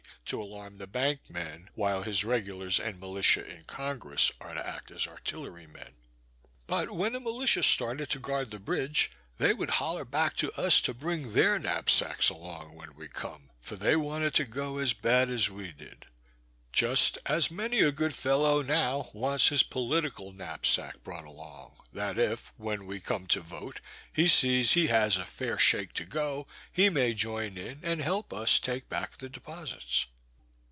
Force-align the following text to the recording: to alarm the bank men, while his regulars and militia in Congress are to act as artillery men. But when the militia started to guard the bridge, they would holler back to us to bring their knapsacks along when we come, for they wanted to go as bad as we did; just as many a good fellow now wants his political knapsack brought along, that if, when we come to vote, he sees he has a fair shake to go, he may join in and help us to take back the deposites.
to 0.23 0.41
alarm 0.41 0.77
the 0.77 0.87
bank 0.87 1.29
men, 1.29 1.67
while 1.75 2.03
his 2.03 2.23
regulars 2.23 2.79
and 2.79 2.97
militia 2.97 3.45
in 3.45 3.65
Congress 3.65 4.31
are 4.39 4.53
to 4.53 4.65
act 4.65 4.89
as 4.89 5.05
artillery 5.05 5.67
men. 5.67 5.93
But 6.67 6.89
when 6.89 7.11
the 7.11 7.19
militia 7.19 7.63
started 7.63 8.09
to 8.11 8.19
guard 8.19 8.49
the 8.49 8.57
bridge, 8.57 9.11
they 9.39 9.53
would 9.53 9.69
holler 9.71 10.05
back 10.05 10.37
to 10.37 10.49
us 10.53 10.79
to 10.83 10.93
bring 10.93 11.33
their 11.33 11.59
knapsacks 11.59 12.29
along 12.29 12.75
when 12.77 12.95
we 12.95 13.09
come, 13.09 13.49
for 13.59 13.75
they 13.75 13.97
wanted 13.97 14.33
to 14.35 14.45
go 14.45 14.77
as 14.77 14.93
bad 14.93 15.29
as 15.29 15.49
we 15.51 15.73
did; 15.73 16.05
just 16.71 17.17
as 17.25 17.51
many 17.51 17.81
a 17.81 17.91
good 17.91 18.15
fellow 18.15 18.61
now 18.61 19.09
wants 19.13 19.49
his 19.49 19.63
political 19.63 20.31
knapsack 20.31 21.03
brought 21.03 21.25
along, 21.25 21.75
that 21.91 22.17
if, 22.17 22.53
when 22.55 22.85
we 22.85 23.01
come 23.01 23.27
to 23.27 23.41
vote, 23.41 23.81
he 24.13 24.29
sees 24.29 24.71
he 24.71 24.87
has 24.87 25.17
a 25.17 25.25
fair 25.25 25.59
shake 25.59 25.91
to 25.91 26.05
go, 26.05 26.47
he 26.71 26.87
may 26.89 27.13
join 27.13 27.57
in 27.57 27.81
and 27.83 27.99
help 27.99 28.31
us 28.31 28.55
to 28.57 28.61
take 28.71 28.87
back 28.87 29.17
the 29.17 29.27
deposites. 29.27 30.05